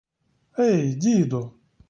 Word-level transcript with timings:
—Ей, 0.69 0.95
діду! 0.95 1.53